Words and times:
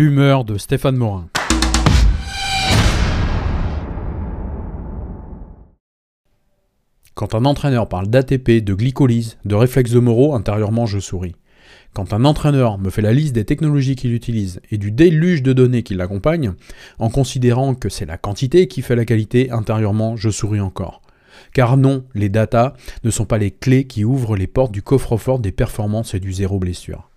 L'humeur 0.00 0.44
de 0.44 0.58
Stéphane 0.58 0.94
Morin. 0.94 1.26
Quand 7.14 7.34
un 7.34 7.44
entraîneur 7.44 7.88
parle 7.88 8.06
d'ATP, 8.06 8.62
de 8.62 8.74
glycolyse, 8.74 9.38
de 9.44 9.56
réflexe 9.56 9.90
de 9.90 9.98
Moreau, 9.98 10.36
intérieurement 10.36 10.86
je 10.86 11.00
souris. 11.00 11.34
Quand 11.94 12.12
un 12.12 12.24
entraîneur 12.24 12.78
me 12.78 12.90
fait 12.90 13.02
la 13.02 13.12
liste 13.12 13.34
des 13.34 13.44
technologies 13.44 13.96
qu'il 13.96 14.14
utilise 14.14 14.60
et 14.70 14.78
du 14.78 14.92
déluge 14.92 15.42
de 15.42 15.52
données 15.52 15.82
qui 15.82 15.96
l'accompagnent, 15.96 16.52
en 17.00 17.10
considérant 17.10 17.74
que 17.74 17.88
c'est 17.88 18.06
la 18.06 18.18
quantité 18.18 18.68
qui 18.68 18.82
fait 18.82 18.94
la 18.94 19.04
qualité, 19.04 19.50
intérieurement 19.50 20.14
je 20.14 20.30
souris 20.30 20.60
encore. 20.60 21.02
Car 21.52 21.76
non, 21.76 22.04
les 22.14 22.28
datas 22.28 22.74
ne 23.02 23.10
sont 23.10 23.24
pas 23.24 23.38
les 23.38 23.50
clés 23.50 23.88
qui 23.88 24.04
ouvrent 24.04 24.36
les 24.36 24.46
portes 24.46 24.70
du 24.70 24.82
coffre-fort 24.82 25.40
des 25.40 25.50
performances 25.50 26.14
et 26.14 26.20
du 26.20 26.32
zéro 26.32 26.60
blessure. 26.60 27.10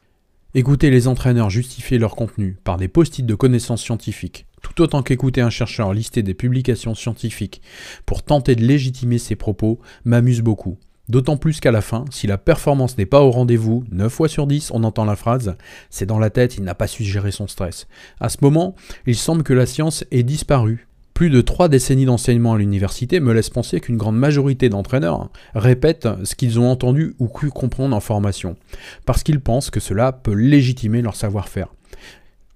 Écouter 0.54 0.90
les 0.90 1.08
entraîneurs 1.08 1.50
justifier 1.50 1.98
leur 1.98 2.14
contenu 2.14 2.58
par 2.66 2.76
des 2.76 2.90
post-it 2.90 3.26
de 3.26 3.36
connaissances 3.36 3.82
scientifiques, 3.82 4.48
tout 4.62 4.82
autant 4.82 5.02
qu'écouter 5.02 5.40
un 5.40 5.50
chercheur 5.50 5.94
lister 5.94 6.24
des 6.24 6.34
publications 6.34 6.94
scientifiques 6.94 7.62
pour 8.06 8.22
tenter 8.22 8.58
de 8.58 8.66
légitimer 8.66 9.18
ses 9.18 9.38
propos, 9.38 9.80
m'amuse 10.04 10.42
beaucoup. 10.42 10.78
D'autant 11.08 11.38
plus 11.38 11.62
qu'à 11.62 11.72
la 11.72 11.80
fin, 11.80 12.04
si 12.12 12.28
la 12.28 12.38
performance 12.38 12.98
n'est 12.98 13.06
pas 13.06 13.22
au 13.22 13.32
rendez-vous, 13.32 13.86
9 13.92 14.12
fois 14.12 14.28
sur 14.28 14.46
10, 14.46 14.72
on 14.74 14.84
entend 14.84 15.06
la 15.06 15.16
phrase 15.16 15.56
C'est 15.90 16.06
dans 16.06 16.20
la 16.20 16.30
tête, 16.30 16.58
il 16.58 16.66
n'a 16.66 16.76
pas 16.76 16.88
su 16.88 17.06
gérer 17.06 17.32
son 17.32 17.48
stress. 17.48 17.88
À 18.20 18.28
ce 18.28 18.40
moment, 18.42 18.76
il 19.06 19.16
semble 19.16 19.44
que 19.44 19.54
la 19.54 19.66
science 19.66 20.04
ait 20.12 20.24
disparu. 20.24 20.86
Plus 21.22 21.30
de 21.30 21.42
trois 21.42 21.70
décennies 21.70 22.06
d'enseignement 22.06 22.54
à 22.54 22.58
l'université 22.58 23.20
me 23.20 23.32
laissent 23.32 23.52
penser 23.52 23.80
qu'une 23.80 23.96
grande 23.96 24.18
majorité 24.18 24.70
d'entraîneurs 24.70 25.30
répètent 25.54 26.08
ce 26.24 26.34
qu'ils 26.34 26.60
ont 26.60 26.68
entendu 26.68 27.14
ou 27.20 27.28
cru 27.28 27.52
comprendre 27.52 27.96
en 27.96 28.00
formation, 28.00 28.56
parce 29.06 29.22
qu'ils 29.22 29.40
pensent 29.40 29.70
que 29.70 29.80
cela 29.80 30.14
peut 30.14 30.34
légitimer 30.34 31.04
leur 31.04 31.16
savoir-faire. 31.16 31.76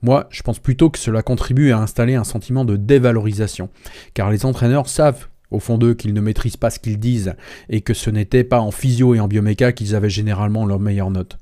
Moi, 0.01 0.25
je 0.31 0.41
pense 0.41 0.57
plutôt 0.57 0.89
que 0.89 0.97
cela 0.97 1.21
contribue 1.21 1.73
à 1.73 1.77
installer 1.77 2.15
un 2.15 2.23
sentiment 2.23 2.65
de 2.65 2.75
dévalorisation, 2.75 3.69
car 4.15 4.31
les 4.31 4.47
entraîneurs 4.47 4.89
savent 4.89 5.27
au 5.51 5.59
fond 5.59 5.77
d'eux 5.77 5.93
qu'ils 5.93 6.15
ne 6.15 6.21
maîtrisent 6.21 6.57
pas 6.57 6.71
ce 6.71 6.79
qu'ils 6.79 6.97
disent 6.97 7.35
et 7.69 7.81
que 7.81 7.93
ce 7.93 8.09
n'était 8.09 8.43
pas 8.43 8.61
en 8.61 8.71
physio 8.71 9.13
et 9.13 9.19
en 9.19 9.27
bioméca 9.27 9.73
qu'ils 9.73 9.93
avaient 9.93 10.09
généralement 10.09 10.65
leurs 10.65 10.79
meilleures 10.79 11.11
notes. 11.11 11.37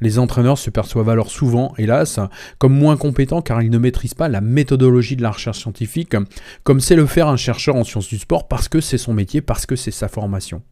Les 0.00 0.18
entraîneurs 0.18 0.58
se 0.58 0.70
perçoivent 0.70 1.08
alors 1.08 1.30
souvent, 1.30 1.74
hélas, 1.78 2.20
comme 2.58 2.74
moins 2.74 2.96
compétents 2.96 3.42
car 3.42 3.62
ils 3.62 3.70
ne 3.70 3.78
maîtrisent 3.78 4.14
pas 4.14 4.28
la 4.28 4.40
méthodologie 4.40 5.16
de 5.16 5.22
la 5.22 5.30
recherche 5.30 5.60
scientifique, 5.60 6.16
comme 6.62 6.80
sait 6.80 6.96
le 6.96 7.06
faire 7.06 7.28
un 7.28 7.36
chercheur 7.36 7.76
en 7.76 7.84
sciences 7.84 8.08
du 8.08 8.18
sport 8.18 8.48
parce 8.48 8.68
que 8.68 8.80
c'est 8.80 8.98
son 8.98 9.14
métier, 9.14 9.40
parce 9.40 9.66
que 9.66 9.76
c'est 9.76 9.90
sa 9.90 10.08
formation. 10.08 10.62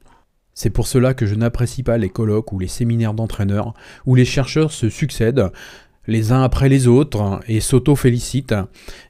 C'est 0.55 0.70
pour 0.70 0.86
cela 0.86 1.14
que 1.14 1.27
je 1.27 1.34
n'apprécie 1.34 1.83
pas 1.83 1.97
les 1.97 2.11
colloques 2.11 2.53
ou 2.53 2.58
les 2.58 2.69
séminaires 2.69 3.14
d'entraîneurs 3.14 3.73
où 4.05 4.14
les 4.14 4.27
chercheurs 4.27 4.70
se 4.70 4.91
succèdent 4.91 5.50
les 6.06 6.33
uns 6.33 6.42
après 6.42 6.69
les 6.69 6.89
autres 6.89 7.41
et 7.47 7.61
s'auto-félicitent 7.61 8.55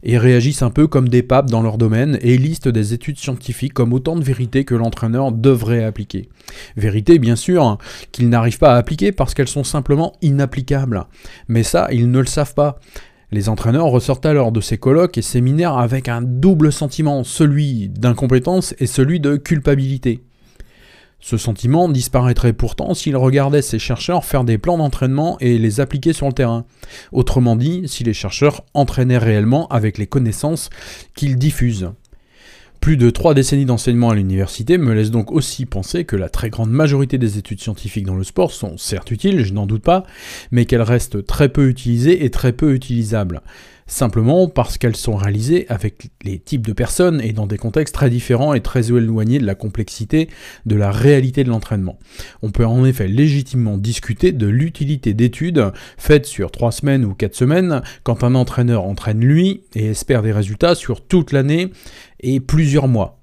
et 0.03 0.19
réagissent 0.19 0.63
un 0.63 0.71
peu 0.71 0.87
comme 0.87 1.09
des 1.09 1.23
papes 1.23 1.51
dans 1.51 1.63
leur 1.63 1.79
domaine 1.79 2.19
et 2.21 2.37
listent 2.37 2.69
des 2.69 2.93
études 2.93 3.19
scientifiques 3.19 3.73
comme 3.73 3.93
autant 3.93 4.17
de 4.17 4.25
vérités 4.25 4.65
que 4.65 4.75
l'entraîneur 4.75 5.33
devrait 5.33 5.85
appliquer. 5.85 6.29
Vérités 6.77 7.19
bien 7.19 7.37
sûr 7.37 7.79
qu'ils 8.13 8.29
n'arrivent 8.29 8.59
pas 8.59 8.75
à 8.75 8.79
appliquer 8.79 9.13
parce 9.13 9.35
qu'elles 9.35 9.49
sont 9.49 9.65
simplement 9.65 10.13
inapplicables. 10.21 11.07
Mais 11.49 11.63
ça, 11.63 11.89
ils 11.93 12.11
ne 12.11 12.21
le 12.21 12.27
savent 12.27 12.55
pas. 12.55 12.79
Les 13.31 13.49
entraîneurs 13.49 13.87
ressortent 13.87 14.27
alors 14.27 14.53
de 14.53 14.61
ces 14.61 14.77
colloques 14.77 15.17
et 15.17 15.23
séminaires 15.23 15.79
avec 15.79 16.09
un 16.09 16.21
double 16.21 16.71
sentiment, 16.71 17.25
celui 17.25 17.89
d'incompétence 17.89 18.75
et 18.79 18.87
celui 18.87 19.21
de 19.21 19.37
culpabilité. 19.37 20.23
Ce 21.23 21.37
sentiment 21.37 21.89
disparaîtrait 21.89 22.53
pourtant 22.53 22.95
s'ils 22.95 23.17
regardaient 23.17 23.63
ces 23.63 23.79
chercheurs 23.79 24.25
faire 24.25 24.43
des 24.43 24.59
plans 24.59 24.77
d'entraînement 24.77 25.39
et 25.39 25.57
les 25.57 25.79
appliquer 25.79 26.13
sur 26.13 26.27
le 26.27 26.33
terrain. 26.33 26.65
Autrement 27.13 27.55
dit, 27.55 27.85
si 27.87 28.03
les 28.03 28.13
chercheurs 28.13 28.65
entraînaient 28.75 29.19
réellement 29.19 29.69
avec 29.69 29.99
les 29.99 30.09
connaissances 30.09 30.69
qu'ils 31.15 31.39
diffusent. 31.39 31.93
Plus 32.81 32.97
de 32.97 33.11
trois 33.11 33.35
décennies 33.35 33.67
d'enseignement 33.67 34.11
à 34.11 34.17
l'université 34.17 34.79
me 34.79 34.93
laissent 34.93 35.13
donc 35.13 35.31
aussi 35.31 35.65
penser 35.65 36.05
que 36.05 36.17
la 36.17 36.29
très 36.29 36.51
grande 36.51 36.73
majorité 36.73 37.19
des 37.19 37.39
études 37.39 37.61
scientifiques 37.61 38.07
dans 38.07 38.17
le 38.17 38.25
sport 38.25 38.51
sont 38.51 38.77
certes 38.77 39.13
utiles, 39.13 39.45
je 39.45 39.53
n'en 39.53 39.67
doute 39.67 39.85
pas, 39.85 40.03
mais 40.51 40.65
qu'elles 40.65 40.83
restent 40.83 41.25
très 41.25 41.49
peu 41.49 41.69
utilisées 41.69 42.25
et 42.25 42.31
très 42.31 42.53
peu 42.53 42.75
utilisables 42.75 43.43
simplement 43.87 44.49
parce 44.49 44.79
qu'elles 44.79 44.97
sont 44.97 45.17
réalisées 45.17 45.67
avec 45.69 46.11
les 46.23 46.39
types 46.39 46.67
de 46.67 46.73
personnes 46.73 47.21
et 47.21 47.33
dans 47.33 47.47
des 47.47 47.59
contextes 47.59 47.95
très 47.95 48.11
différents 48.11 48.55
et 48.55 48.61
très 48.61 48.89
éloignés 48.89 49.39
de 49.39 49.47
la 49.47 49.55
complexité 49.55 50.29
de 50.67 50.77
la 50.77 50.91
réalité 50.91 51.45
de 51.45 51.51
l'entraînement. 51.51 51.99
On 52.43 52.51
peut 52.51 52.67
en 52.67 52.85
effet 52.85 53.09
légitimement 53.09 53.79
discuter 53.79 54.33
de 54.33 54.47
l'utilité 54.47 55.15
d'études 55.15 55.73
faites 55.99 56.27
sur 56.27 56.51
trois 56.51 56.73
semaines 56.73 57.05
ou 57.05 57.15
quatre 57.15 57.35
semaines 57.35 57.83
quand 58.03 58.25
un 58.25 58.35
entraîneur 58.35 58.85
entraîne 58.85 59.21
lui 59.21 59.63
et 59.75 59.87
espère 59.87 60.23
des 60.23 60.33
résultats 60.33 60.75
sur 60.75 61.05
toute 61.07 61.33
l'année 61.33 61.71
et 62.21 62.41
plusieurs 62.41 62.89
mois. 62.89 63.19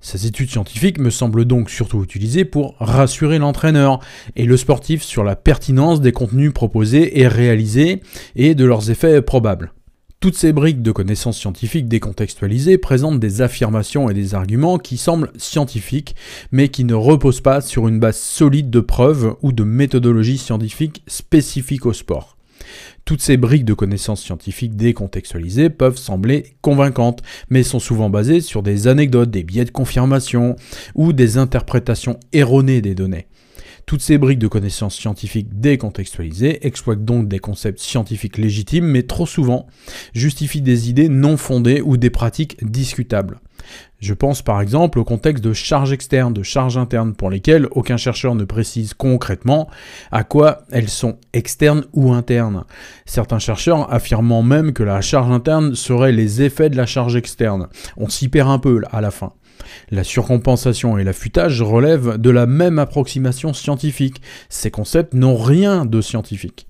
Ces 0.00 0.26
études 0.26 0.50
scientifiques 0.50 1.00
me 1.00 1.10
semblent 1.10 1.44
donc 1.44 1.70
surtout 1.70 2.04
utilisées 2.04 2.44
pour 2.44 2.76
rassurer 2.78 3.38
l'entraîneur 3.38 3.98
et 4.36 4.44
le 4.44 4.56
sportif 4.56 5.02
sur 5.02 5.24
la 5.24 5.34
pertinence 5.34 6.00
des 6.00 6.12
contenus 6.12 6.52
proposés 6.52 7.20
et 7.20 7.26
réalisés 7.26 8.00
et 8.36 8.54
de 8.54 8.64
leurs 8.64 8.90
effets 8.90 9.22
probables. 9.22 9.72
Toutes 10.20 10.34
ces 10.34 10.52
briques 10.52 10.82
de 10.82 10.90
connaissances 10.90 11.38
scientifiques 11.38 11.86
décontextualisées 11.86 12.76
présentent 12.76 13.20
des 13.20 13.40
affirmations 13.40 14.10
et 14.10 14.14
des 14.14 14.34
arguments 14.34 14.78
qui 14.78 14.96
semblent 14.96 15.30
scientifiques, 15.36 16.16
mais 16.50 16.70
qui 16.70 16.82
ne 16.82 16.94
reposent 16.94 17.40
pas 17.40 17.60
sur 17.60 17.86
une 17.86 18.00
base 18.00 18.16
solide 18.16 18.68
de 18.68 18.80
preuves 18.80 19.36
ou 19.42 19.52
de 19.52 19.62
méthodologies 19.62 20.38
scientifiques 20.38 21.04
spécifiques 21.06 21.86
au 21.86 21.92
sport. 21.92 22.36
Toutes 23.04 23.22
ces 23.22 23.36
briques 23.36 23.64
de 23.64 23.74
connaissances 23.74 24.20
scientifiques 24.20 24.74
décontextualisées 24.74 25.70
peuvent 25.70 25.96
sembler 25.96 26.56
convaincantes, 26.62 27.22
mais 27.48 27.62
sont 27.62 27.78
souvent 27.78 28.10
basées 28.10 28.40
sur 28.40 28.64
des 28.64 28.88
anecdotes, 28.88 29.30
des 29.30 29.44
biais 29.44 29.66
de 29.66 29.70
confirmation 29.70 30.56
ou 30.96 31.12
des 31.12 31.38
interprétations 31.38 32.18
erronées 32.32 32.82
des 32.82 32.96
données. 32.96 33.28
Toutes 33.88 34.02
ces 34.02 34.18
briques 34.18 34.38
de 34.38 34.48
connaissances 34.48 34.96
scientifiques 34.96 35.60
décontextualisées 35.60 36.66
exploitent 36.66 37.06
donc 37.06 37.26
des 37.26 37.38
concepts 37.38 37.80
scientifiques 37.80 38.36
légitimes, 38.36 38.84
mais 38.84 39.04
trop 39.04 39.24
souvent 39.24 39.66
justifient 40.12 40.60
des 40.60 40.90
idées 40.90 41.08
non 41.08 41.38
fondées 41.38 41.80
ou 41.80 41.96
des 41.96 42.10
pratiques 42.10 42.62
discutables. 42.62 43.40
Je 43.98 44.12
pense 44.12 44.42
par 44.42 44.60
exemple 44.60 44.98
au 44.98 45.04
contexte 45.04 45.42
de 45.42 45.54
charges 45.54 45.92
externes, 45.92 46.34
de 46.34 46.42
charges 46.42 46.76
internes, 46.76 47.14
pour 47.14 47.30
lesquelles 47.30 47.66
aucun 47.70 47.96
chercheur 47.96 48.34
ne 48.34 48.44
précise 48.44 48.92
concrètement 48.92 49.70
à 50.12 50.22
quoi 50.22 50.64
elles 50.70 50.90
sont 50.90 51.16
externes 51.32 51.86
ou 51.94 52.12
internes. 52.12 52.64
Certains 53.06 53.38
chercheurs 53.38 53.90
affirmant 53.90 54.42
même 54.42 54.74
que 54.74 54.82
la 54.82 55.00
charge 55.00 55.30
interne 55.30 55.74
serait 55.74 56.12
les 56.12 56.42
effets 56.42 56.68
de 56.68 56.76
la 56.76 56.84
charge 56.84 57.16
externe. 57.16 57.68
On 57.96 58.10
s'y 58.10 58.28
perd 58.28 58.50
un 58.50 58.58
peu 58.58 58.82
à 58.92 59.00
la 59.00 59.10
fin. 59.10 59.32
La 59.90 60.04
surcompensation 60.04 60.98
et 60.98 61.04
l'affûtage 61.04 61.62
relèvent 61.62 62.18
de 62.18 62.30
la 62.30 62.46
même 62.46 62.78
approximation 62.78 63.52
scientifique. 63.52 64.20
Ces 64.48 64.70
concepts 64.70 65.14
n'ont 65.14 65.36
rien 65.36 65.84
de 65.84 66.00
scientifique. 66.00 66.66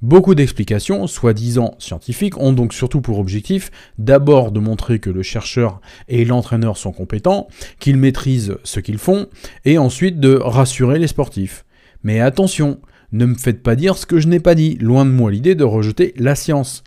Beaucoup 0.00 0.36
d'explications, 0.36 1.08
soi-disant 1.08 1.74
scientifiques, 1.80 2.38
ont 2.38 2.52
donc 2.52 2.72
surtout 2.72 3.00
pour 3.00 3.18
objectif 3.18 3.72
d'abord 3.98 4.52
de 4.52 4.60
montrer 4.60 5.00
que 5.00 5.10
le 5.10 5.24
chercheur 5.24 5.80
et 6.06 6.24
l'entraîneur 6.24 6.76
sont 6.76 6.92
compétents, 6.92 7.48
qu'ils 7.80 7.96
maîtrisent 7.96 8.56
ce 8.62 8.78
qu'ils 8.78 8.98
font, 8.98 9.26
et 9.64 9.76
ensuite 9.76 10.20
de 10.20 10.36
rassurer 10.36 11.00
les 11.00 11.08
sportifs. 11.08 11.64
Mais 12.04 12.20
attention, 12.20 12.78
ne 13.10 13.26
me 13.26 13.34
faites 13.34 13.60
pas 13.60 13.74
dire 13.74 13.96
ce 13.96 14.06
que 14.06 14.20
je 14.20 14.28
n'ai 14.28 14.38
pas 14.38 14.54
dit, 14.54 14.76
loin 14.76 15.04
de 15.04 15.10
moi 15.10 15.32
l'idée 15.32 15.56
de 15.56 15.64
rejeter 15.64 16.14
la 16.16 16.36
science. 16.36 16.84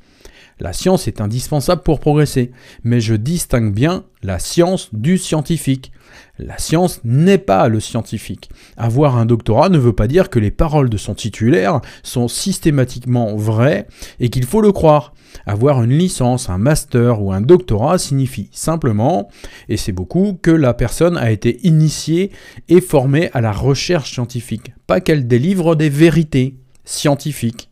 La 0.61 0.73
science 0.73 1.07
est 1.07 1.21
indispensable 1.21 1.81
pour 1.81 1.99
progresser, 1.99 2.51
mais 2.83 3.01
je 3.01 3.15
distingue 3.15 3.73
bien 3.73 4.03
la 4.21 4.37
science 4.37 4.89
du 4.93 5.17
scientifique. 5.17 5.91
La 6.37 6.59
science 6.59 7.01
n'est 7.03 7.39
pas 7.39 7.67
le 7.67 7.79
scientifique. 7.79 8.51
Avoir 8.77 9.17
un 9.17 9.25
doctorat 9.25 9.69
ne 9.69 9.79
veut 9.79 9.93
pas 9.93 10.05
dire 10.05 10.29
que 10.29 10.37
les 10.37 10.51
paroles 10.51 10.91
de 10.91 10.97
son 10.97 11.15
titulaire 11.15 11.81
sont 12.03 12.27
systématiquement 12.27 13.35
vraies 13.35 13.87
et 14.19 14.29
qu'il 14.29 14.45
faut 14.45 14.61
le 14.61 14.71
croire. 14.71 15.15
Avoir 15.47 15.81
une 15.81 15.97
licence, 15.97 16.47
un 16.47 16.59
master 16.59 17.23
ou 17.23 17.31
un 17.31 17.41
doctorat 17.41 17.97
signifie 17.97 18.49
simplement, 18.51 19.29
et 19.67 19.77
c'est 19.77 19.91
beaucoup, 19.91 20.37
que 20.39 20.51
la 20.51 20.75
personne 20.75 21.17
a 21.17 21.31
été 21.31 21.59
initiée 21.65 22.29
et 22.69 22.81
formée 22.81 23.31
à 23.33 23.41
la 23.41 23.51
recherche 23.51 24.13
scientifique, 24.13 24.73
pas 24.85 25.01
qu'elle 25.01 25.27
délivre 25.27 25.75
des 25.75 25.89
vérités 25.89 26.59
scientifiques. 26.85 27.70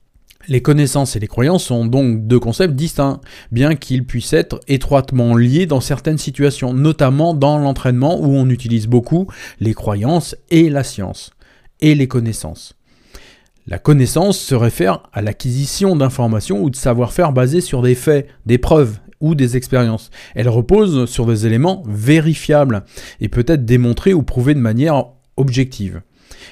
Les 0.50 0.64
connaissances 0.64 1.16
et 1.16 1.20
les 1.20 1.28
croyances 1.28 1.66
sont 1.66 1.86
donc 1.86 2.26
deux 2.26 2.40
concepts 2.40 2.74
distincts, 2.74 3.22
bien 3.52 3.76
qu'ils 3.76 4.04
puissent 4.04 4.34
être 4.34 4.60
étroitement 4.68 5.36
liés 5.36 5.68
dans 5.68 5.80
certaines 5.80 6.18
situations, 6.18 6.74
notamment 6.74 7.36
dans 7.36 7.60
l'entraînement 7.60 8.20
où 8.20 8.34
on 8.34 8.50
utilise 8.50 8.88
beaucoup 8.88 9.28
les 9.60 9.76
croyances 9.76 10.36
et 10.50 10.72
la 10.72 10.84
science, 10.84 11.30
et 11.82 11.94
les 11.94 12.08
connaissances. 12.08 12.74
La 13.68 13.78
connaissance 13.78 14.40
se 14.40 14.56
réfère 14.56 15.04
à 15.14 15.22
l'acquisition 15.22 15.96
d'informations 15.96 16.64
ou 16.64 16.72
de 16.72 16.76
savoir-faire 16.76 17.32
basés 17.32 17.62
sur 17.62 17.84
des 17.84 17.94
faits, 17.94 18.28
des 18.48 18.58
preuves 18.58 18.98
ou 19.22 19.36
des 19.36 19.56
expériences. 19.56 20.10
Elle 20.34 20.50
repose 20.50 21.08
sur 21.08 21.28
des 21.28 21.46
éléments 21.46 21.84
vérifiables 21.86 22.86
et 23.22 23.30
peut 23.30 23.46
être 23.48 23.66
démontrée 23.66 24.16
ou 24.16 24.24
prouvée 24.24 24.56
de 24.56 24.60
manière 24.60 25.10
objective. 25.38 26.02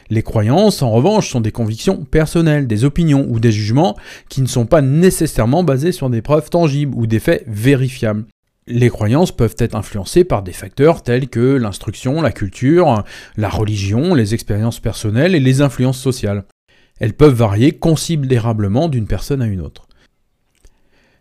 Les 0.09 0.23
croyances, 0.23 0.81
en 0.81 0.91
revanche, 0.91 1.29
sont 1.29 1.41
des 1.41 1.51
convictions 1.51 2.03
personnelles, 2.05 2.67
des 2.67 2.85
opinions 2.85 3.25
ou 3.29 3.39
des 3.39 3.51
jugements 3.51 3.95
qui 4.29 4.41
ne 4.41 4.47
sont 4.47 4.65
pas 4.65 4.81
nécessairement 4.81 5.63
basés 5.63 5.91
sur 5.91 6.09
des 6.09 6.21
preuves 6.21 6.49
tangibles 6.49 6.95
ou 6.95 7.07
des 7.07 7.19
faits 7.19 7.43
vérifiables. 7.47 8.25
Les 8.67 8.89
croyances 8.89 9.31
peuvent 9.31 9.55
être 9.59 9.75
influencées 9.75 10.25
par 10.25 10.43
des 10.43 10.51
facteurs 10.51 11.01
tels 11.01 11.29
que 11.29 11.55
l'instruction, 11.55 12.21
la 12.21 12.31
culture, 12.31 13.03
la 13.37 13.49
religion, 13.49 14.13
les 14.13 14.33
expériences 14.33 14.81
personnelles 14.81 15.35
et 15.35 15.39
les 15.39 15.61
influences 15.61 15.99
sociales. 15.99 16.43
Elles 16.99 17.13
peuvent 17.13 17.33
varier 17.33 17.71
considérablement 17.71 18.89
d'une 18.89 19.07
personne 19.07 19.41
à 19.41 19.47
une 19.47 19.61
autre. 19.61 19.86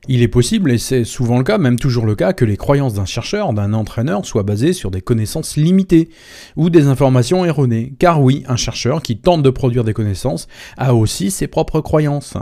Il 0.08 0.22
est 0.22 0.28
possible, 0.28 0.70
et 0.70 0.78
c'est 0.78 1.02
souvent 1.04 1.38
le 1.38 1.44
cas, 1.44 1.58
même 1.58 1.78
toujours 1.78 2.06
le 2.06 2.14
cas, 2.14 2.32
que 2.32 2.44
les 2.44 2.56
croyances 2.56 2.94
d'un 2.94 3.04
chercheur, 3.04 3.52
d'un 3.52 3.72
entraîneur, 3.72 4.24
soient 4.24 4.44
basées 4.44 4.72
sur 4.72 4.92
des 4.92 5.00
connaissances 5.00 5.56
limitées 5.56 6.10
ou 6.54 6.70
des 6.70 6.86
informations 6.86 7.44
erronées. 7.44 7.92
Car 7.98 8.22
oui, 8.22 8.44
un 8.46 8.56
chercheur 8.56 9.02
qui 9.02 9.18
tente 9.18 9.42
de 9.42 9.50
produire 9.50 9.82
des 9.82 9.94
connaissances 9.94 10.46
a 10.76 10.94
aussi 10.94 11.32
ses 11.32 11.48
propres 11.48 11.80
croyances 11.80 12.36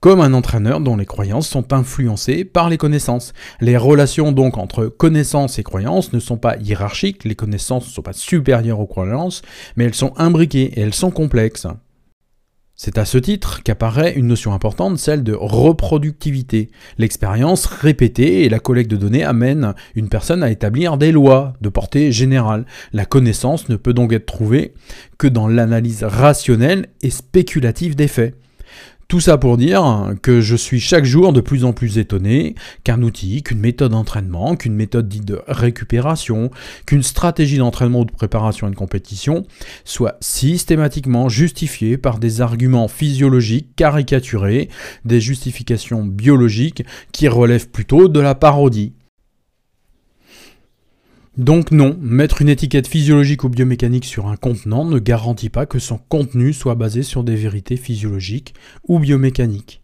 comme 0.00 0.20
un 0.20 0.34
entraîneur 0.34 0.80
dont 0.80 0.96
les 0.96 1.06
croyances 1.06 1.48
sont 1.48 1.72
influencées 1.72 2.44
par 2.44 2.68
les 2.68 2.76
connaissances. 2.76 3.32
Les 3.60 3.76
relations 3.76 4.32
donc 4.32 4.58
entre 4.58 4.86
connaissances 4.86 5.60
et 5.60 5.62
croyances 5.62 6.12
ne 6.12 6.18
sont 6.18 6.36
pas 6.36 6.56
hiérarchiques, 6.56 7.24
les 7.24 7.36
connaissances 7.36 7.86
ne 7.86 7.92
sont 7.92 8.02
pas 8.02 8.12
supérieures 8.12 8.80
aux 8.80 8.86
croyances, 8.86 9.42
mais 9.76 9.84
elles 9.84 9.94
sont 9.94 10.12
imbriquées 10.16 10.72
et 10.74 10.80
elles 10.80 10.92
sont 10.92 11.12
complexes. 11.12 11.68
C'est 12.84 12.98
à 12.98 13.04
ce 13.04 13.16
titre 13.16 13.62
qu'apparaît 13.62 14.14
une 14.14 14.26
notion 14.26 14.52
importante, 14.54 14.98
celle 14.98 15.22
de 15.22 15.34
reproductivité. 15.34 16.68
L'expérience 16.98 17.64
répétée 17.66 18.42
et 18.42 18.48
la 18.48 18.58
collecte 18.58 18.90
de 18.90 18.96
données 18.96 19.22
amènent 19.22 19.74
une 19.94 20.08
personne 20.08 20.42
à 20.42 20.50
établir 20.50 20.98
des 20.98 21.12
lois 21.12 21.52
de 21.60 21.68
portée 21.68 22.10
générale. 22.10 22.66
La 22.92 23.04
connaissance 23.04 23.68
ne 23.68 23.76
peut 23.76 23.94
donc 23.94 24.12
être 24.12 24.26
trouvée 24.26 24.74
que 25.16 25.28
dans 25.28 25.46
l'analyse 25.46 26.02
rationnelle 26.02 26.88
et 27.02 27.10
spéculative 27.10 27.94
des 27.94 28.08
faits. 28.08 28.34
Tout 29.12 29.20
ça 29.20 29.36
pour 29.36 29.58
dire 29.58 30.14
que 30.22 30.40
je 30.40 30.56
suis 30.56 30.80
chaque 30.80 31.04
jour 31.04 31.34
de 31.34 31.42
plus 31.42 31.66
en 31.66 31.74
plus 31.74 31.98
étonné 31.98 32.54
qu'un 32.82 33.02
outil, 33.02 33.42
qu'une 33.42 33.58
méthode 33.58 33.92
d'entraînement, 33.92 34.56
qu'une 34.56 34.74
méthode 34.74 35.06
dite 35.06 35.26
de 35.26 35.42
récupération, 35.46 36.50
qu'une 36.86 37.02
stratégie 37.02 37.58
d'entraînement 37.58 38.00
ou 38.00 38.04
de 38.06 38.10
préparation 38.10 38.66
à 38.66 38.70
une 38.70 38.74
compétition 38.74 39.44
soit 39.84 40.16
systématiquement 40.22 41.28
justifiée 41.28 41.98
par 41.98 42.20
des 42.20 42.40
arguments 42.40 42.88
physiologiques 42.88 43.76
caricaturés, 43.76 44.70
des 45.04 45.20
justifications 45.20 46.06
biologiques 46.06 46.82
qui 47.12 47.28
relèvent 47.28 47.68
plutôt 47.68 48.08
de 48.08 48.18
la 48.18 48.34
parodie. 48.34 48.94
Donc 51.38 51.70
non, 51.70 51.96
mettre 51.98 52.42
une 52.42 52.50
étiquette 52.50 52.86
physiologique 52.86 53.42
ou 53.44 53.48
biomécanique 53.48 54.04
sur 54.04 54.26
un 54.26 54.36
contenant 54.36 54.84
ne 54.84 54.98
garantit 54.98 55.48
pas 55.48 55.64
que 55.64 55.78
son 55.78 55.96
contenu 55.96 56.52
soit 56.52 56.74
basé 56.74 57.02
sur 57.02 57.24
des 57.24 57.36
vérités 57.36 57.78
physiologiques 57.78 58.54
ou 58.86 58.98
biomécaniques. 58.98 59.81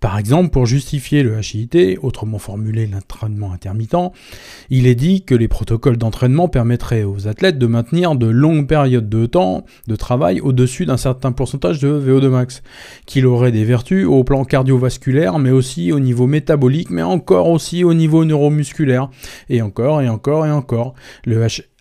Par 0.00 0.18
exemple, 0.18 0.50
pour 0.50 0.66
justifier 0.66 1.22
le 1.22 1.40
HIT, 1.40 1.98
autrement 2.02 2.38
formulé 2.38 2.86
l'entraînement 2.86 3.52
intermittent, 3.52 4.12
il 4.70 4.86
est 4.86 4.94
dit 4.94 5.24
que 5.24 5.34
les 5.34 5.48
protocoles 5.48 5.96
d'entraînement 5.96 6.48
permettraient 6.48 7.04
aux 7.04 7.28
athlètes 7.28 7.58
de 7.58 7.66
maintenir 7.66 8.14
de 8.14 8.26
longues 8.26 8.66
périodes 8.66 9.08
de 9.08 9.26
temps 9.26 9.64
de 9.86 9.96
travail 9.96 10.40
au-dessus 10.40 10.86
d'un 10.86 10.96
certain 10.96 11.32
pourcentage 11.32 11.80
de 11.80 11.88
VO2 11.88 12.28
max, 12.28 12.62
qu'il 13.06 13.26
aurait 13.26 13.52
des 13.52 13.64
vertus 13.64 14.06
au 14.06 14.24
plan 14.24 14.44
cardiovasculaire, 14.44 15.38
mais 15.38 15.50
aussi 15.50 15.92
au 15.92 16.00
niveau 16.00 16.26
métabolique, 16.26 16.90
mais 16.90 17.02
encore 17.02 17.48
aussi 17.48 17.84
au 17.84 17.94
niveau 17.94 18.24
neuromusculaire, 18.24 19.10
et 19.48 19.62
encore 19.62 20.02
et 20.02 20.08
encore 20.08 20.46
et 20.46 20.50
encore. 20.50 20.94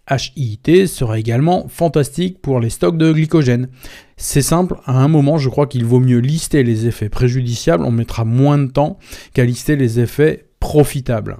HIT 0.09 0.87
serait 0.87 1.19
également 1.19 1.67
fantastique 1.69 2.41
pour 2.41 2.59
les 2.59 2.69
stocks 2.69 2.97
de 2.97 3.11
glycogène. 3.11 3.69
C'est 4.17 4.41
simple, 4.41 4.75
à 4.85 5.01
un 5.01 5.07
moment 5.07 5.37
je 5.37 5.49
crois 5.49 5.67
qu'il 5.67 5.85
vaut 5.85 5.99
mieux 5.99 6.19
lister 6.19 6.63
les 6.63 6.87
effets 6.87 7.09
préjudiciables, 7.09 7.85
on 7.85 7.91
mettra 7.91 8.25
moins 8.25 8.57
de 8.57 8.69
temps 8.69 8.99
qu'à 9.33 9.45
lister 9.45 9.75
les 9.75 9.99
effets 9.99 10.47
profitables. 10.59 11.37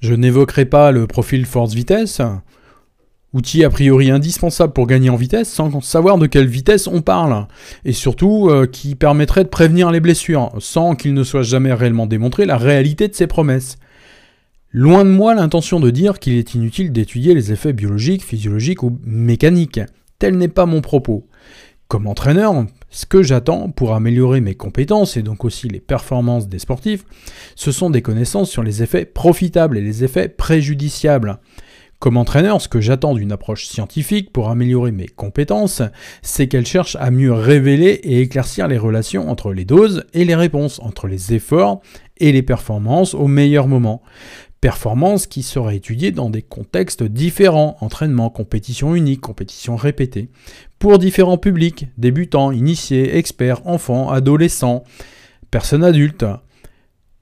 Je 0.00 0.14
n'évoquerai 0.14 0.66
pas 0.66 0.92
le 0.92 1.06
profil 1.06 1.46
force-vitesse, 1.46 2.20
outil 3.32 3.64
a 3.64 3.70
priori 3.70 4.10
indispensable 4.10 4.72
pour 4.72 4.86
gagner 4.86 5.10
en 5.10 5.16
vitesse 5.16 5.48
sans 5.48 5.80
savoir 5.80 6.18
de 6.18 6.26
quelle 6.26 6.48
vitesse 6.48 6.86
on 6.86 7.00
parle, 7.00 7.46
et 7.84 7.92
surtout 7.92 8.48
euh, 8.50 8.66
qui 8.66 8.94
permettrait 8.94 9.44
de 9.44 9.48
prévenir 9.48 9.90
les 9.90 10.00
blessures, 10.00 10.50
sans 10.58 10.94
qu'il 10.94 11.14
ne 11.14 11.24
soit 11.24 11.42
jamais 11.42 11.72
réellement 11.72 12.06
démontré 12.06 12.44
la 12.44 12.58
réalité 12.58 13.08
de 13.08 13.14
ses 13.14 13.26
promesses. 13.26 13.78
Loin 14.72 15.04
de 15.04 15.10
moi 15.10 15.34
l'intention 15.34 15.80
de 15.80 15.90
dire 15.90 16.20
qu'il 16.20 16.34
est 16.34 16.54
inutile 16.54 16.92
d'étudier 16.92 17.34
les 17.34 17.50
effets 17.50 17.72
biologiques, 17.72 18.24
physiologiques 18.24 18.84
ou 18.84 19.00
mécaniques. 19.02 19.80
Tel 20.20 20.36
n'est 20.36 20.46
pas 20.46 20.64
mon 20.64 20.80
propos. 20.80 21.26
Comme 21.88 22.06
entraîneur, 22.06 22.54
ce 22.88 23.04
que 23.04 23.20
j'attends 23.20 23.70
pour 23.70 23.94
améliorer 23.94 24.40
mes 24.40 24.54
compétences 24.54 25.16
et 25.16 25.22
donc 25.22 25.44
aussi 25.44 25.68
les 25.68 25.80
performances 25.80 26.46
des 26.46 26.60
sportifs, 26.60 27.04
ce 27.56 27.72
sont 27.72 27.90
des 27.90 28.00
connaissances 28.00 28.48
sur 28.48 28.62
les 28.62 28.80
effets 28.80 29.06
profitables 29.06 29.76
et 29.76 29.80
les 29.82 30.04
effets 30.04 30.28
préjudiciables. 30.28 31.40
Comme 31.98 32.16
entraîneur, 32.16 32.60
ce 32.60 32.68
que 32.68 32.80
j'attends 32.80 33.14
d'une 33.14 33.32
approche 33.32 33.66
scientifique 33.66 34.32
pour 34.32 34.50
améliorer 34.50 34.92
mes 34.92 35.08
compétences, 35.08 35.82
c'est 36.22 36.46
qu'elle 36.46 36.64
cherche 36.64 36.96
à 37.00 37.10
mieux 37.10 37.32
révéler 37.32 38.00
et 38.04 38.20
éclaircir 38.20 38.68
les 38.68 38.78
relations 38.78 39.28
entre 39.28 39.52
les 39.52 39.64
doses 39.64 40.04
et 40.14 40.24
les 40.24 40.36
réponses, 40.36 40.78
entre 40.80 41.08
les 41.08 41.34
efforts 41.34 41.80
et 42.18 42.30
les 42.30 42.42
performances 42.42 43.14
au 43.14 43.26
meilleur 43.26 43.66
moment. 43.66 44.00
Performance 44.60 45.26
qui 45.26 45.42
sera 45.42 45.74
étudiée 45.74 46.12
dans 46.12 46.28
des 46.28 46.42
contextes 46.42 47.02
différents, 47.02 47.78
entraînement, 47.80 48.28
compétition 48.28 48.94
unique, 48.94 49.22
compétition 49.22 49.74
répétée, 49.74 50.28
pour 50.78 50.98
différents 50.98 51.38
publics, 51.38 51.86
débutants, 51.96 52.52
initiés, 52.52 53.16
experts, 53.16 53.66
enfants, 53.66 54.10
adolescents, 54.10 54.84
personnes 55.50 55.84
adultes. 55.84 56.26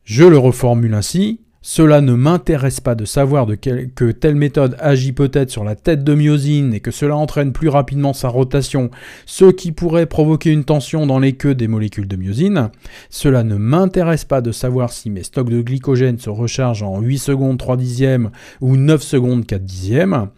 Je 0.02 0.24
le 0.24 0.38
reformule 0.38 0.94
ainsi, 0.94 1.40
cela 1.60 2.00
ne 2.00 2.14
m'intéresse 2.14 2.80
pas 2.80 2.94
de 2.94 3.04
savoir 3.04 3.46
de 3.46 3.56
que 3.56 4.12
telle 4.12 4.36
méthode 4.36 4.76
agit 4.78 5.12
peut-être 5.12 5.50
sur 5.50 5.64
la 5.64 5.74
tête 5.74 6.04
de 6.04 6.14
myosine 6.14 6.72
et 6.72 6.80
que 6.80 6.92
cela 6.92 7.16
entraîne 7.16 7.52
plus 7.52 7.68
rapidement 7.68 8.12
sa 8.12 8.28
rotation, 8.28 8.90
ce 9.26 9.46
qui 9.50 9.72
pourrait 9.72 10.06
provoquer 10.06 10.52
une 10.52 10.64
tension 10.64 11.04
dans 11.06 11.18
les 11.18 11.32
queues 11.32 11.56
des 11.56 11.68
molécules 11.68 12.06
de 12.06 12.16
myosine. 12.16 12.70
Cela 13.10 13.42
ne 13.42 13.56
m'intéresse 13.56 14.24
pas 14.24 14.40
de 14.40 14.52
savoir 14.52 14.92
si 14.92 15.10
mes 15.10 15.24
stocks 15.24 15.50
de 15.50 15.60
glycogène 15.60 16.18
se 16.18 16.30
rechargent 16.30 16.84
en 16.84 17.00
8 17.00 17.18
secondes 17.18 17.58
3 17.58 17.76
dixièmes 17.76 18.30
ou 18.60 18.76
9 18.76 19.02
secondes 19.02 19.44
4 19.44 19.64
dixièmes. 19.64 20.28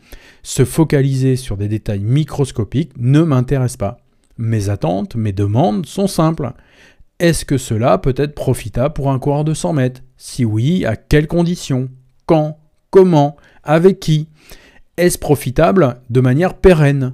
Se 0.42 0.64
focaliser 0.64 1.36
sur 1.36 1.58
des 1.58 1.68
détails 1.68 2.00
microscopiques 2.00 2.92
ne 2.96 3.20
m'intéresse 3.20 3.76
pas. 3.76 3.98
Mes 4.38 4.70
attentes, 4.70 5.16
mes 5.16 5.32
demandes 5.32 5.84
sont 5.84 6.06
simples. 6.06 6.54
Est-ce 7.20 7.44
que 7.44 7.58
cela 7.58 7.98
peut 7.98 8.14
être 8.16 8.34
profitable 8.34 8.94
pour 8.94 9.10
un 9.10 9.18
coureur 9.18 9.44
de 9.44 9.52
100 9.52 9.74
mètres? 9.74 10.00
Si 10.16 10.46
oui, 10.46 10.86
à 10.86 10.96
quelles 10.96 11.26
conditions? 11.26 11.90
Quand? 12.24 12.58
Comment? 12.88 13.36
Avec 13.62 14.00
qui? 14.00 14.28
Est-ce 14.96 15.18
profitable 15.18 16.00
de 16.08 16.20
manière 16.22 16.54
pérenne? 16.54 17.12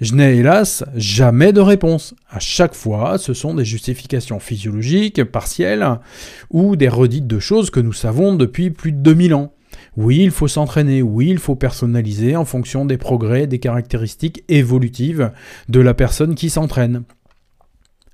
Je 0.00 0.16
n'ai 0.16 0.38
hélas 0.38 0.82
jamais 0.96 1.52
de 1.52 1.60
réponse. 1.60 2.12
À 2.28 2.40
chaque 2.40 2.74
fois, 2.74 3.18
ce 3.18 3.34
sont 3.34 3.54
des 3.54 3.64
justifications 3.64 4.40
physiologiques, 4.40 5.22
partielles, 5.22 5.86
ou 6.50 6.74
des 6.74 6.88
redites 6.88 7.28
de 7.28 7.38
choses 7.38 7.70
que 7.70 7.78
nous 7.78 7.92
savons 7.92 8.34
depuis 8.34 8.70
plus 8.70 8.90
de 8.90 8.98
2000 8.98 9.32
ans. 9.34 9.52
Oui, 9.96 10.18
il 10.24 10.32
faut 10.32 10.48
s'entraîner, 10.48 11.02
oui, 11.02 11.28
il 11.28 11.38
faut 11.38 11.54
personnaliser 11.54 12.34
en 12.34 12.44
fonction 12.44 12.84
des 12.84 12.98
progrès, 12.98 13.46
des 13.46 13.60
caractéristiques 13.60 14.42
évolutives 14.48 15.30
de 15.68 15.78
la 15.78 15.94
personne 15.94 16.34
qui 16.34 16.50
s'entraîne. 16.50 17.04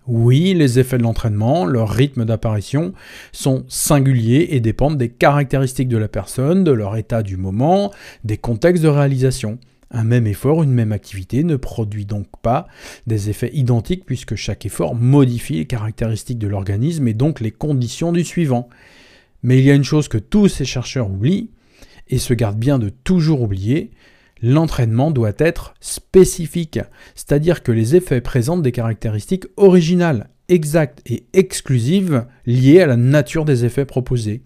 Oui, 0.06 0.54
les 0.54 0.78
effets 0.78 0.99
de 0.99 1.02
l'entraînement, 1.02 1.64
leur 1.64 1.88
rythme 1.88 2.25
d'apparition 2.25 2.92
sont 3.30 3.64
singuliers 3.68 4.49
et 4.50 4.61
dépendent 4.61 4.99
des 4.99 5.09
caractéristiques 5.09 5.88
de 5.88 5.97
la 5.97 6.09
personne, 6.09 6.64
de 6.64 6.73
leur 6.73 6.97
état 6.97 7.23
du 7.23 7.37
moment, 7.37 7.92
des 8.25 8.37
contextes 8.37 8.82
de 8.82 8.88
réalisation. 8.88 9.59
Un 9.90 10.04
même 10.04 10.26
effort, 10.26 10.62
une 10.62 10.73
même 10.73 10.92
activité 10.92 11.44
ne 11.44 11.56
produit 11.56 12.06
donc 12.06 12.26
pas 12.40 12.66
des 13.06 13.30
effets 13.30 13.50
identiques 13.52 14.06
puisque 14.06 14.35
chaque 14.35 14.66
effort 14.66 14.94
modifie 14.94 15.56
les 15.56 15.66
caractéristiques 15.66 16.38
de 16.38 16.49
l'organisme 16.49 17.06
et 17.06 17.14
donc 17.14 17.40
les 17.40 17.50
conditions 17.50 18.11
du 18.11 18.25
suivant. 18.25 18.68
Mais 19.42 19.59
il 19.59 19.64
y 19.64 19.71
a 19.71 19.75
une 19.75 19.85
chose 19.85 20.09
que 20.09 20.18
tous 20.18 20.49
ces 20.49 20.64
chercheurs 20.64 21.11
oublient, 21.11 21.50
et 22.09 22.18
se 22.18 22.35
gardent 22.35 22.59
bien 22.59 22.78
de 22.78 22.90
toujours 22.90 23.42
oublier, 23.42 23.90
l'entraînement 24.42 25.11
doit 25.11 25.32
être 25.38 25.75
spécifique, 25.80 26.80
c'est-à-dire 27.14 27.62
que 27.62 27.72
les 27.72 27.96
effets 27.96 28.20
présentent 28.20 28.62
des 28.62 28.72
caractéristiques 28.72 29.46
originales, 29.56 30.28
exacte 30.49 31.00
et 31.06 31.25
exclusive 31.32 32.26
liée 32.46 32.80
à 32.80 32.87
la 32.87 32.96
nature 32.96 33.44
des 33.44 33.64
effets 33.64 33.84
proposés. 33.84 34.42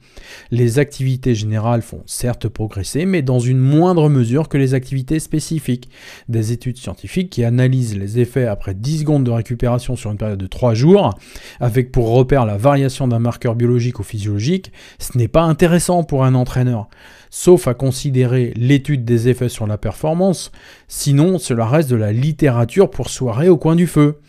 Les 0.50 0.78
activités 0.78 1.34
générales 1.34 1.82
font 1.82 2.02
certes 2.06 2.48
progresser, 2.48 3.06
mais 3.06 3.22
dans 3.22 3.38
une 3.38 3.58
moindre 3.58 4.08
mesure 4.08 4.48
que 4.48 4.58
les 4.58 4.74
activités 4.74 5.18
spécifiques. 5.18 5.88
Des 6.28 6.52
études 6.52 6.78
scientifiques 6.78 7.30
qui 7.30 7.44
analysent 7.44 7.96
les 7.96 8.18
effets 8.18 8.46
après 8.46 8.74
10 8.74 9.00
secondes 9.00 9.24
de 9.24 9.30
récupération 9.30 9.96
sur 9.96 10.10
une 10.10 10.18
période 10.18 10.38
de 10.38 10.46
3 10.46 10.74
jours, 10.74 11.18
avec 11.60 11.92
pour 11.92 12.10
repère 12.10 12.46
la 12.46 12.56
variation 12.56 13.08
d'un 13.08 13.18
marqueur 13.18 13.54
biologique 13.54 13.98
ou 13.98 14.02
physiologique, 14.02 14.72
ce 14.98 15.16
n'est 15.18 15.28
pas 15.28 15.42
intéressant 15.42 16.04
pour 16.04 16.24
un 16.24 16.34
entraîneur 16.34 16.88
sauf 17.30 17.68
à 17.68 17.74
considérer 17.74 18.52
l'étude 18.56 19.04
des 19.04 19.28
effets 19.28 19.48
sur 19.48 19.66
la 19.66 19.76
performance, 19.76 20.52
sinon 20.88 21.38
cela 21.38 21.66
reste 21.66 21.90
de 21.90 21.96
la 21.96 22.12
littérature 22.12 22.88
pour 22.88 23.10
soirée 23.10 23.48
au 23.48 23.58
coin 23.58 23.76
du 23.76 23.86
feu. 23.86 24.20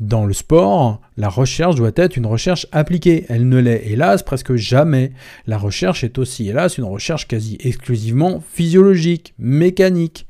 Dans 0.00 0.24
le 0.24 0.32
sport, 0.32 1.02
la 1.18 1.28
recherche 1.28 1.76
doit 1.76 1.90
être 1.94 2.16
une 2.16 2.24
recherche 2.24 2.66
appliquée. 2.72 3.26
Elle 3.28 3.50
ne 3.50 3.58
l'est 3.58 3.86
hélas 3.86 4.22
presque 4.22 4.54
jamais. 4.54 5.12
La 5.46 5.58
recherche 5.58 6.04
est 6.04 6.16
aussi 6.16 6.48
hélas 6.48 6.78
une 6.78 6.84
recherche 6.84 7.28
quasi 7.28 7.58
exclusivement 7.60 8.42
physiologique, 8.54 9.34
mécanique. 9.38 10.26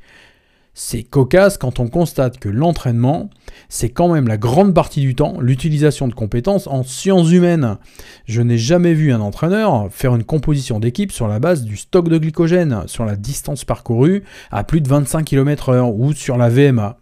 C'est 0.75 1.05
cocasse 1.05 1.57
quand 1.57 1.79
on 1.79 1.87
constate 1.87 2.41
que 2.41 2.49
l'entraînement, 2.49 3.31
c'est 3.69 3.91
quand 3.91 4.13
même 4.13 4.27
la 4.27 4.39
grande 4.39 4.75
partie 4.75 5.03
du 5.03 5.15
temps 5.15 5.41
l'utilisation 5.41 6.09
de 6.09 6.15
compétences 6.15 6.67
en 6.67 6.83
sciences 6.83 7.31
humaines. 7.31 7.77
Je 8.25 8.43
n'ai 8.43 8.59
jamais 8.59 8.95
vu 8.95 9.13
un 9.13 9.21
entraîneur 9.21 9.89
faire 9.93 10.17
une 10.17 10.25
composition 10.25 10.81
d'équipe 10.81 11.13
sur 11.13 11.29
la 11.29 11.39
base 11.39 11.63
du 11.63 11.77
stock 11.77 12.09
de 12.09 12.19
glycogène, 12.19 12.83
sur 12.87 13.05
la 13.05 13.15
distance 13.15 13.65
parcourue 13.65 14.25
à 14.51 14.65
plus 14.65 14.81
de 14.81 14.89
25 14.89 15.25
km/h 15.25 15.93
ou 15.97 16.13
sur 16.13 16.37
la 16.37 16.49
VMA. 16.49 16.99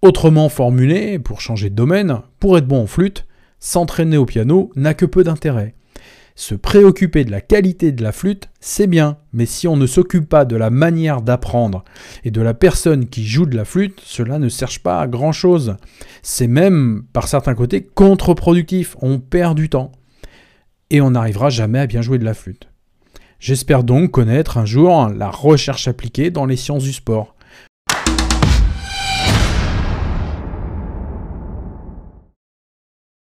Autrement 0.00 0.48
formulé, 0.48 1.18
pour 1.18 1.40
changer 1.40 1.70
de 1.70 1.74
domaine, 1.74 2.20
pour 2.38 2.56
être 2.56 2.68
bon 2.68 2.82
en 2.82 2.86
flûte, 2.86 3.26
s'entraîner 3.58 4.16
au 4.16 4.26
piano 4.26 4.70
n'a 4.76 4.94
que 4.94 5.04
peu 5.04 5.24
d'intérêt. 5.24 5.74
Se 6.36 6.54
préoccuper 6.54 7.24
de 7.24 7.32
la 7.32 7.40
qualité 7.40 7.90
de 7.90 8.04
la 8.04 8.12
flûte, 8.12 8.48
c'est 8.60 8.86
bien, 8.86 9.16
mais 9.32 9.44
si 9.44 9.66
on 9.66 9.76
ne 9.76 9.88
s'occupe 9.88 10.28
pas 10.28 10.44
de 10.44 10.54
la 10.54 10.70
manière 10.70 11.20
d'apprendre 11.20 11.84
et 12.22 12.30
de 12.30 12.40
la 12.40 12.54
personne 12.54 13.06
qui 13.06 13.26
joue 13.26 13.44
de 13.44 13.56
la 13.56 13.64
flûte, 13.64 14.00
cela 14.04 14.38
ne 14.38 14.48
sert 14.48 14.70
pas 14.84 15.00
à 15.00 15.08
grand 15.08 15.32
chose. 15.32 15.74
C'est 16.22 16.46
même, 16.46 17.02
par 17.12 17.26
certains 17.26 17.56
côtés, 17.56 17.82
contre-productif, 17.82 18.96
on 19.00 19.18
perd 19.18 19.56
du 19.56 19.68
temps. 19.68 19.90
Et 20.90 21.00
on 21.00 21.10
n'arrivera 21.10 21.50
jamais 21.50 21.80
à 21.80 21.88
bien 21.88 22.02
jouer 22.02 22.18
de 22.18 22.24
la 22.24 22.34
flûte. 22.34 22.68
J'espère 23.40 23.82
donc 23.82 24.12
connaître 24.12 24.58
un 24.58 24.64
jour 24.64 25.08
la 25.08 25.30
recherche 25.30 25.88
appliquée 25.88 26.30
dans 26.30 26.46
les 26.46 26.56
sciences 26.56 26.84
du 26.84 26.92
sport. 26.92 27.34